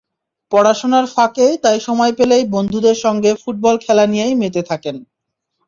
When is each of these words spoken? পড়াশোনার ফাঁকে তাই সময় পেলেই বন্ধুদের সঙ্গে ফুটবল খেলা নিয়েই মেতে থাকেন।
পড়াশোনার 0.51 1.05
ফাঁকে 1.07 1.47
তাই 1.63 1.79
সময় 1.79 2.13
পেলেই 2.17 2.43
বন্ধুদের 2.53 2.97
সঙ্গে 3.05 3.31
ফুটবল 3.41 3.75
খেলা 3.77 4.05
নিয়েই 4.07 4.35
মেতে 4.41 4.61
থাকেন। 4.69 4.95